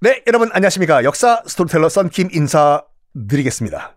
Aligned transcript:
네, 0.00 0.22
여러분 0.28 0.48
안녕하십니까. 0.52 1.02
역사 1.02 1.42
스토리텔러 1.44 1.88
썬킴 1.88 2.28
인사드리겠습니다. 2.32 3.96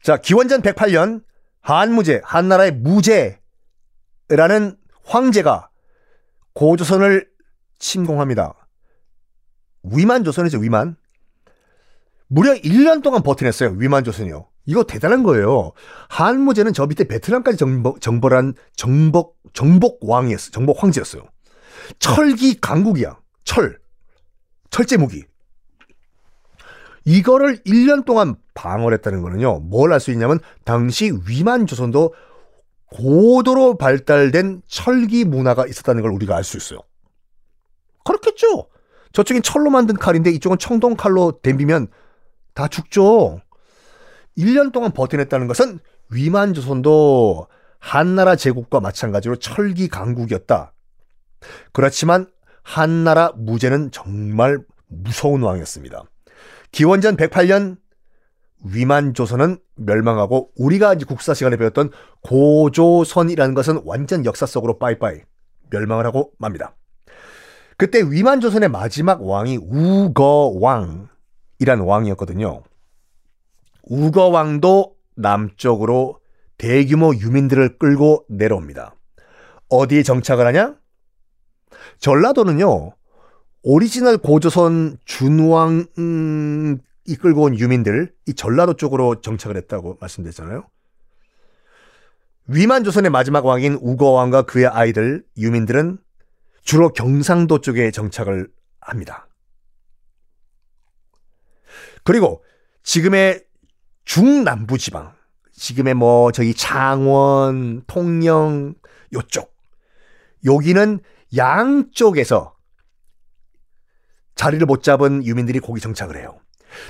자, 0.00 0.16
기원전 0.18 0.62
108년 0.62 1.24
한무제, 1.60 2.20
한나라의 2.22 2.70
무제라는 2.70 3.36
황제가 5.02 5.70
고조선을 6.52 7.28
침공합니다. 7.80 8.54
위만 9.82 10.22
조선이죠, 10.22 10.58
위만. 10.58 10.94
무려 12.28 12.54
1년 12.54 13.02
동안 13.02 13.24
버텨냈어요, 13.24 13.70
위만 13.70 14.04
조선이요. 14.04 14.48
이거 14.66 14.84
대단한 14.84 15.24
거예요. 15.24 15.72
한무제는 16.08 16.72
저 16.72 16.86
밑에 16.86 17.08
베트남까지 17.08 17.58
정복, 17.58 18.00
정벌한 18.00 18.54
정복, 18.76 19.36
정복 19.52 20.08
왕이었어요. 20.08 20.52
정복 20.52 20.80
황제였어요. 20.80 21.24
철기 21.98 22.60
강국이야. 22.60 23.18
철. 23.42 23.80
철제 24.76 24.98
무기. 24.98 25.24
이거를 27.06 27.62
1년 27.62 28.04
동안 28.04 28.36
방어를 28.52 28.98
했다는 28.98 29.22
거는요. 29.22 29.60
뭘 29.60 29.90
알 29.90 30.00
수 30.00 30.10
있냐면 30.10 30.38
당시 30.66 31.12
위만 31.26 31.66
조선도 31.66 32.12
고도로 32.90 33.78
발달된 33.78 34.60
철기 34.66 35.24
문화가 35.24 35.66
있었다는 35.66 36.02
걸 36.02 36.12
우리가 36.12 36.36
알 36.36 36.44
수 36.44 36.58
있어요. 36.58 36.80
그렇겠죠. 38.04 38.68
저쪽엔 39.12 39.42
철로 39.42 39.70
만든 39.70 39.94
칼인데 39.94 40.30
이쪽은 40.32 40.58
청동 40.58 40.94
칼로 40.94 41.40
댐비면 41.42 41.86
다 42.52 42.68
죽죠. 42.68 43.40
1년 44.36 44.72
동안 44.72 44.92
버텨냈다는 44.92 45.46
것은 45.46 45.78
위만 46.10 46.52
조선도 46.52 47.46
한나라 47.78 48.36
제국과 48.36 48.80
마찬가지로 48.80 49.36
철기 49.36 49.88
강국이었다. 49.88 50.74
그렇지만 51.72 52.26
한나라 52.66 53.30
무제는 53.36 53.92
정말 53.92 54.58
무서운 54.88 55.42
왕이었습니다. 55.44 56.02
기원전 56.72 57.16
108년 57.16 57.76
위만 58.64 59.14
조선은 59.14 59.58
멸망하고 59.76 60.50
우리가 60.56 60.94
이제 60.94 61.04
국사 61.04 61.32
시간에 61.32 61.56
배웠던 61.56 61.92
고조선이라는 62.22 63.54
것은 63.54 63.82
완전 63.84 64.24
역사 64.24 64.46
속으로 64.46 64.80
빠이빠이 64.80 65.20
멸망을 65.70 66.06
하고 66.06 66.32
맙니다. 66.38 66.74
그때 67.76 68.02
위만 68.02 68.40
조선의 68.40 68.68
마지막 68.68 69.22
왕이 69.22 69.58
우거왕이라는 69.58 71.08
왕이었거든요. 71.84 72.64
우거왕도 73.84 74.96
남쪽으로 75.14 76.18
대규모 76.58 77.14
유민들을 77.14 77.78
끌고 77.78 78.24
내려옵니다. 78.28 78.96
어디에 79.68 80.02
정착을 80.02 80.44
하냐? 80.48 80.74
전라도는요, 81.98 82.92
오리지널 83.62 84.18
고조선 84.18 84.98
준왕이 85.04 85.86
끌고 87.20 87.42
온 87.42 87.58
유민들, 87.58 88.12
이 88.26 88.34
전라도 88.34 88.74
쪽으로 88.74 89.20
정착을 89.20 89.56
했다고 89.56 89.98
말씀드렸잖아요. 90.00 90.66
위만 92.48 92.84
조선의 92.84 93.10
마지막 93.10 93.44
왕인 93.44 93.78
우거왕과 93.80 94.42
그의 94.42 94.66
아이들, 94.66 95.24
유민들은 95.36 95.98
주로 96.62 96.92
경상도 96.92 97.60
쪽에 97.60 97.90
정착을 97.90 98.48
합니다. 98.80 99.28
그리고 102.04 102.44
지금의 102.84 103.44
중남부 104.04 104.78
지방, 104.78 105.12
지금의 105.52 105.94
뭐 105.94 106.30
저기 106.30 106.54
창원, 106.54 107.82
통영 107.88 108.74
요쪽 109.12 109.52
여기는 110.44 111.00
양쪽에서 111.36 112.54
자리를 114.34 114.64
못 114.66 114.82
잡은 114.82 115.24
유민들이 115.24 115.60
거기 115.60 115.80
정착을 115.80 116.16
해요. 116.16 116.38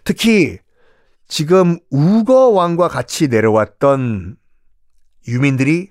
특히 0.04 0.58
지금 1.28 1.78
우거 1.90 2.48
왕과 2.50 2.88
같이 2.88 3.28
내려왔던 3.28 4.36
유민들이 5.28 5.90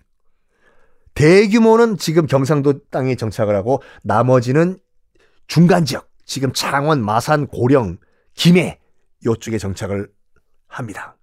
대규모는 1.13 1.97
지금 1.97 2.25
경상도 2.25 2.85
땅에 2.89 3.15
정착을 3.15 3.55
하고 3.55 3.81
나머지는 4.03 4.77
중간 5.47 5.85
지역, 5.85 6.09
지금 6.25 6.51
창원, 6.51 7.03
마산, 7.03 7.47
고령, 7.47 7.97
김해 8.33 8.79
요쪽에 9.25 9.57
정착을 9.57 10.09
합니다. 10.67 11.17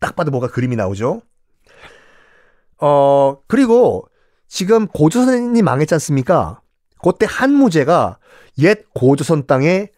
딱 0.00 0.16
봐도 0.16 0.30
뭐가 0.30 0.48
그림이 0.48 0.74
나오죠? 0.76 1.22
어, 2.78 3.40
그리고 3.46 4.08
지금 4.48 4.86
고조선이 4.86 5.60
망했지 5.62 5.94
않습니까? 5.94 6.60
그때 7.02 7.26
한무제가 7.28 8.18
옛 8.58 8.84
고조선 8.94 9.46
땅에 9.46 9.90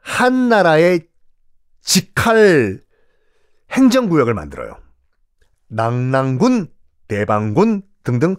한 0.00 0.48
나라의 0.48 1.06
직할 1.82 2.80
행정구역을 3.70 4.34
만들어요. 4.34 4.78
낭랑군, 5.68 6.68
대방군 7.08 7.82
등등 8.04 8.36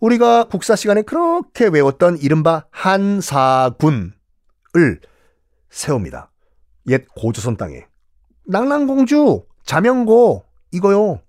우리가 0.00 0.44
국사 0.44 0.76
시간에 0.76 1.02
그렇게 1.02 1.66
외웠던 1.66 2.18
이른바 2.18 2.66
한사군을 2.70 4.12
세웁니다. 5.68 6.30
옛 6.88 7.04
고조선 7.14 7.56
땅에. 7.56 7.86
낭랑공주, 8.46 9.44
자명고 9.64 10.44
이거요. 10.72 11.20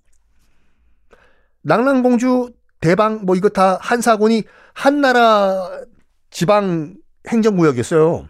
낭랑공주 1.63 2.53
대방 2.81 3.25
뭐 3.25 3.35
이거 3.35 3.47
다 3.49 3.77
한사군이 3.79 4.43
한나라 4.73 5.69
지방 6.29 6.95
행정구역이었어요. 7.27 8.27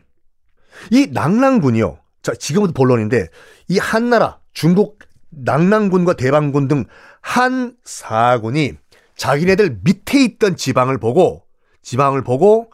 이 0.91 1.07
낭랑군이요. 1.12 1.97
자, 2.22 2.34
지금부터 2.34 2.73
본론인데 2.73 3.28
이 3.69 3.78
한나라 3.79 4.40
중국 4.53 5.00
낭랑군과 5.29 6.13
대방군 6.13 6.67
등 6.67 6.85
한사군이 7.22 8.73
자기네들 9.16 9.79
밑에 9.84 10.23
있던 10.23 10.56
지방을 10.56 10.97
보고 10.97 11.45
지방을 11.81 12.23
보고 12.23 12.72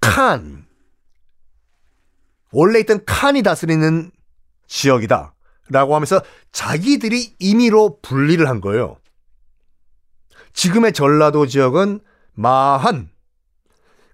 칸 0.00 0.66
원래 2.50 2.80
있던 2.80 3.04
칸이 3.04 3.42
다스리는 3.42 4.10
지역이다 4.66 5.34
라고 5.70 5.94
하면서 5.94 6.20
자기들이 6.50 7.36
임의로 7.38 8.00
분리를 8.00 8.46
한 8.48 8.60
거예요. 8.60 8.97
지금의 10.58 10.92
전라도 10.92 11.46
지역은 11.46 12.00
마한 12.34 13.10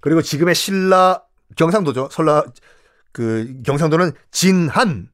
그리고 0.01 0.21
지금의 0.21 0.55
신라 0.55 1.23
경상도죠. 1.57 2.09
설라 2.11 2.45
그 3.13 3.63
경상도는 3.65 4.13
진한 4.31 5.11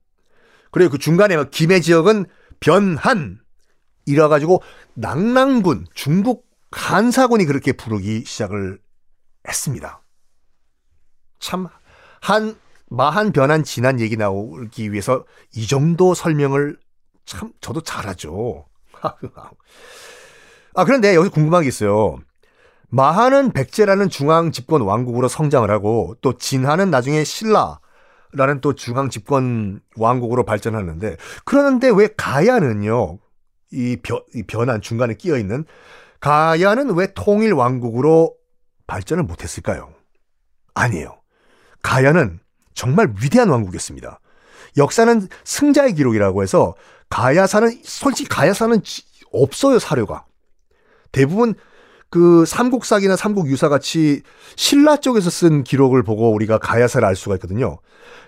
그리고 0.71 0.93
그 0.93 0.99
중간에 0.99 1.37
김해 1.50 1.81
지역은 1.81 2.27
변한 2.61 3.41
이라 4.06 4.29
가지고 4.29 4.62
낭랑군 4.94 5.87
중국 5.94 6.49
한사군이 6.73 7.44
그렇게 7.44 7.73
부르기 7.73 8.25
시작을 8.25 8.79
했습니다. 9.47 10.03
참 11.38 11.69
한 12.21 12.56
마한 12.88 13.32
변한 13.32 13.65
진한 13.65 14.00
얘기 14.00 14.17
나오기 14.17 14.93
위해서 14.93 15.25
이 15.55 15.67
정도 15.67 16.15
설명을 16.15 16.79
참 17.25 17.53
저도 17.61 17.82
잘하죠. 17.82 18.67
아, 20.75 20.84
그런데 20.84 21.14
여기서 21.14 21.32
궁금한 21.32 21.62
게 21.62 21.69
있어요. 21.69 22.19
마하는 22.88 23.52
백제라는 23.52 24.08
중앙 24.08 24.50
집권 24.50 24.82
왕국으로 24.82 25.28
성장을 25.28 25.70
하고 25.70 26.17
또 26.20 26.37
진하는 26.37 26.90
나중에 26.90 27.25
신라, 27.25 27.78
라는 28.32 28.61
또 28.61 28.75
중앙 28.75 29.11
집권 29.11 29.81
왕국으로 29.96 30.44
발전하는데 30.44 31.17
그러는데 31.44 31.90
왜 31.90 32.08
가야는요 32.17 33.19
이, 33.72 33.96
변, 34.02 34.20
이 34.34 34.44
변한 34.44 34.81
중간에 34.81 35.14
끼어 35.14 35.37
있는 35.37 35.64
가야는 36.20 36.94
왜 36.94 37.12
통일 37.14 37.52
왕국으로 37.52 38.37
발전을 38.87 39.25
못했을까요? 39.25 39.93
아니에요. 40.75 41.20
가야는 41.82 42.40
정말 42.75 43.12
위대한 43.20 43.49
왕국이었습니다. 43.49 44.20
역사는 44.76 45.28
승자의 45.44 45.94
기록이라고 45.94 46.43
해서 46.43 46.75
가야사는 47.08 47.81
솔직히 47.82 48.28
가야사는 48.28 48.81
없어요 49.32 49.78
사료가 49.81 50.25
대부분 51.12 51.54
그 52.10 52.44
삼국사기나 52.44 53.16
삼국유사 53.16 53.68
같이 53.68 54.22
신라 54.56 54.96
쪽에서 54.96 55.30
쓴 55.30 55.62
기록을 55.62 56.02
보고 56.02 56.32
우리가 56.32 56.58
가야사를 56.58 57.06
알 57.06 57.14
수가 57.14 57.36
있거든요. 57.36 57.78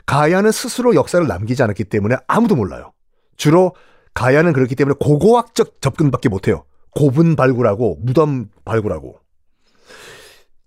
가야는 0.07 0.53
스스로 0.53 0.95
역사를 0.95 1.27
남기지 1.27 1.63
않았기 1.63 1.85
때문에 1.85 2.17
아무도 2.29 2.55
몰라요. 2.55 2.93
주로 3.37 3.75
가야는 4.15 4.53
그렇기 4.53 4.77
때문에 4.77 4.97
고고학적 5.01 5.81
접근밖에 5.81 6.29
못해요. 6.29 6.65
고분 6.91 7.35
발굴하고 7.35 7.99
무덤 8.01 8.51
발굴하고. 8.65 9.19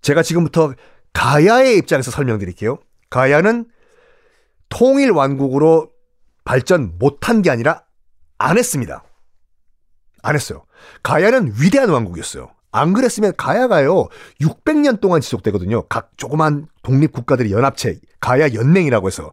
제가 0.02 0.22
지금부터 0.22 0.74
가야의 1.12 1.78
입장에서 1.78 2.10
설명드릴게요. 2.10 2.78
가야는 3.08 3.66
통일 4.68 5.10
왕국으로 5.10 5.90
발전 6.44 6.94
못한 6.98 7.42
게 7.42 7.50
아니라 7.50 7.84
안 8.38 8.58
했습니다. 8.58 9.04
안 10.26 10.34
했어요. 10.34 10.64
가야는 11.02 11.54
위대한 11.60 11.88
왕국이었어요. 11.88 12.50
안 12.72 12.92
그랬으면 12.92 13.32
가야가요 13.36 14.08
600년 14.40 15.00
동안 15.00 15.20
지속되거든요. 15.20 15.86
각 15.88 16.10
조그만 16.16 16.66
독립 16.82 17.12
국가들의 17.12 17.52
연합체 17.52 18.00
가야 18.20 18.52
연맹이라고 18.52 19.06
해서 19.06 19.32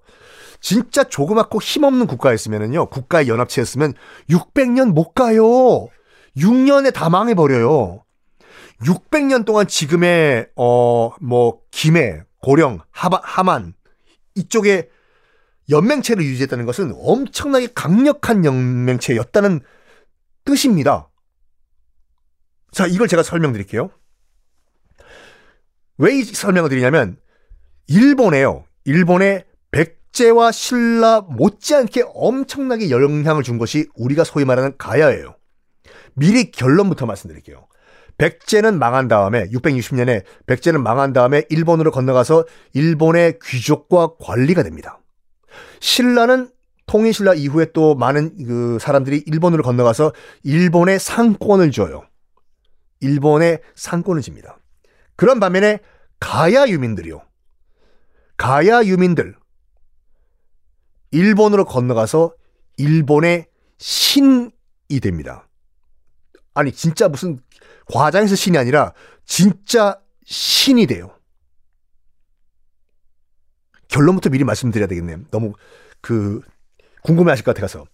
진짜 0.62 1.04
조그맣고 1.04 1.60
힘없는 1.60 2.08
국가였으면은요 2.08 2.90
국가의 2.90 3.28
연합체였으면 3.28 3.94
600년 4.30 4.94
못 4.94 5.14
가요. 5.14 5.88
6년에 6.38 6.94
다 6.94 7.10
망해버려요. 7.10 8.04
600년 8.84 9.46
동안 9.46 9.68
지금의 9.68 10.48
어 10.56 11.12
뭐 11.20 11.60
김해, 11.72 12.22
고령, 12.42 12.80
하바, 12.92 13.22
하만 13.24 13.74
이쪽에 14.36 14.90
연맹체를 15.70 16.24
유지했다는 16.24 16.66
것은 16.66 16.94
엄청나게 16.98 17.70
강력한 17.74 18.46
연맹체였다는 18.46 19.62
뜻입니다. 20.44 21.10
자, 22.72 22.88
이걸 22.88 23.08
제가 23.08 23.24
설명드릴게요. 23.24 23.90
왜이 25.98 26.24
설명을 26.24 26.70
드리냐면 26.70 27.18
일본에요. 27.88 28.66
일본의 28.86 29.46
백제와 29.72 30.52
신라 30.52 31.22
못지않게 31.22 32.04
엄청나게 32.14 32.90
영향을 32.90 33.44
준 33.44 33.58
것이 33.58 33.88
우리가 33.96 34.24
소위 34.24 34.46
말하는 34.46 34.76
가야예요. 34.78 35.36
미리 36.16 36.52
결론부터 36.52 37.06
말씀드릴게요. 37.06 37.68
백제는 38.18 38.78
망한 38.78 39.08
다음에 39.08 39.46
660년에 39.50 40.24
백제는 40.46 40.84
망한 40.84 41.14
다음에 41.14 41.44
일본으로 41.50 41.92
건너가서 41.92 42.46
일본의 42.74 43.40
귀족과 43.44 44.16
관리가 44.20 44.64
됩니다. 44.64 45.00
신라는 45.80 46.50
통일신라 46.94 47.34
이후에 47.34 47.72
또 47.74 47.96
많은 47.96 48.46
그 48.46 48.78
사람들이 48.80 49.24
일본으로 49.26 49.64
건너가서 49.64 50.14
일본의 50.44 51.00
상권을 51.00 51.72
줘요. 51.72 52.08
일본의 53.00 53.62
상권을 53.74 54.22
집니다. 54.22 54.60
그런 55.16 55.40
반면에 55.40 55.80
가야 56.20 56.68
유민들이요. 56.68 57.24
가야 58.38 58.84
유민들 58.84 59.36
일본으로 61.10 61.66
건너가서 61.66 62.36
일본의 62.78 63.48
신이 63.80 64.52
됩니다. 65.02 65.50
아니 66.54 66.72
진짜 66.72 67.08
무슨 67.08 67.40
과장에서 67.92 68.36
신이 68.36 68.56
아니라 68.56 68.94
진짜 69.26 70.00
신이 70.26 70.86
돼요. 70.86 71.10
결론부터 73.88 74.30
미리 74.30 74.44
말씀드려야 74.44 74.86
되겠네요. 74.86 75.22
너무 75.32 75.54
그 76.00 76.42
궁금해하실 77.04 77.46
것 77.46 77.56
같아서 77.56 77.86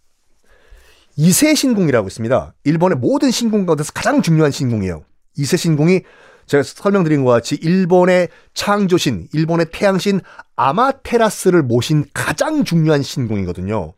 이세 1.15 1.53
신궁이라고 1.55 2.07
있습니다. 2.07 2.53
일본의 2.63 2.97
모든 2.97 3.31
신궁 3.31 3.65
가운데서 3.65 3.91
가장 3.93 4.21
중요한 4.21 4.51
신궁이에요. 4.51 5.03
이세 5.37 5.57
신궁이 5.57 6.01
제가 6.45 6.63
설명드린 6.63 7.23
것 7.23 7.31
같이 7.31 7.55
일본의 7.55 8.29
창조신, 8.53 9.27
일본의 9.33 9.67
태양신 9.71 10.21
아마테라스를 10.55 11.61
모신 11.61 12.05
가장 12.13 12.63
중요한 12.63 13.03
신궁이거든요. 13.03 13.93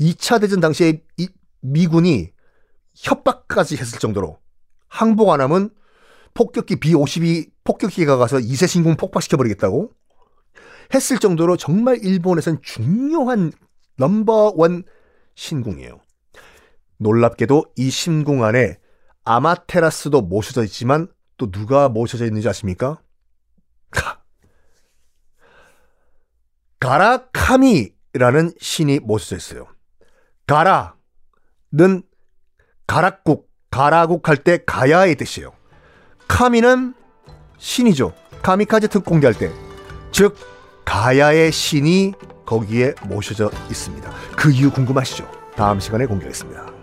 2차 0.00 0.40
대전 0.40 0.60
당시에 0.60 1.02
미군이 1.60 2.30
협박까지 2.94 3.76
했을 3.76 3.98
정도로 3.98 4.38
항복 4.88 5.30
안 5.30 5.40
하면 5.42 5.70
폭격기 6.34 6.76
B-52 6.76 7.50
폭격기가 7.64 8.16
가서 8.16 8.40
이세 8.40 8.66
신궁 8.66 8.96
폭파시켜버리겠다고 8.96 9.92
했을 10.94 11.18
정도로 11.18 11.56
정말 11.56 11.98
일본에선 12.02 12.60
중요한 12.62 13.52
넘버원 13.98 14.84
신궁이에요. 15.34 16.00
놀랍게도 16.98 17.64
이 17.76 17.90
신궁 17.90 18.42
안에 18.44 18.78
아마테라스도 19.24 20.22
모셔져 20.22 20.64
있지만 20.64 21.08
또 21.36 21.50
누가 21.50 21.88
모셔져 21.88 22.24
있는지 22.24 22.48
아십니까? 22.48 23.00
가라카미라는 26.80 28.52
신이 28.60 29.00
모셔져 29.00 29.36
있어요. 29.36 29.66
가라는 30.46 32.02
가락국, 32.86 33.50
가라국 33.70 34.28
할 34.28 34.36
때 34.38 34.58
가야의 34.64 35.16
뜻이에요. 35.16 35.52
카미는 36.26 36.94
신이죠. 37.58 38.14
카미카제 38.42 38.86
특공대 38.86 39.26
할 39.26 39.34
때. 39.34 39.52
즉, 40.12 40.36
가야의 40.84 41.52
신이 41.52 42.14
거기에 42.48 42.94
모셔져 43.04 43.50
있습니다. 43.68 44.10
그 44.34 44.50
이유 44.50 44.70
궁금하시죠? 44.70 45.30
다음 45.54 45.80
시간에 45.80 46.06
공개하겠습니다. 46.06 46.77